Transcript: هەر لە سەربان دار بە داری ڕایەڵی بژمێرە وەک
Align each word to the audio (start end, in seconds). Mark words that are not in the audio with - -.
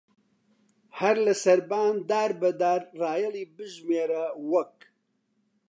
هەر 0.99 1.15
لە 1.25 1.33
سەربان 1.43 1.95
دار 2.09 2.31
بە 2.41 2.49
داری 2.61 2.91
ڕایەڵی 3.01 3.45
بژمێرە 3.55 4.23
وەک 4.51 4.75